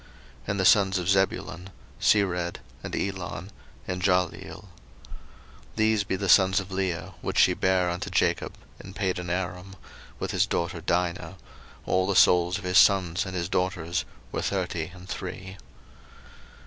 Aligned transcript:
01:046:014 0.01 0.09
And 0.49 0.59
the 0.59 0.65
sons 0.65 0.97
of 0.97 1.09
Zebulun; 1.09 1.69
Sered, 2.01 2.55
and 2.83 2.95
Elon, 2.95 3.51
and 3.87 4.01
Jahleel. 4.01 4.61
01:046:015 4.63 4.65
These 5.75 6.03
be 6.05 6.15
the 6.15 6.27
sons 6.27 6.59
of 6.59 6.71
Leah, 6.71 7.13
which 7.21 7.37
she 7.37 7.53
bare 7.53 7.87
unto 7.91 8.09
Jacob 8.09 8.55
in 8.83 8.95
Padanaram, 8.95 9.75
with 10.17 10.31
his 10.31 10.47
daughter 10.47 10.81
Dinah: 10.81 11.35
all 11.85 12.07
the 12.07 12.15
souls 12.15 12.57
of 12.57 12.63
his 12.63 12.79
sons 12.79 13.27
and 13.27 13.35
his 13.35 13.47
daughters 13.47 14.03
were 14.31 14.41
thirty 14.41 14.85
and 14.85 15.07
three. 15.07 15.57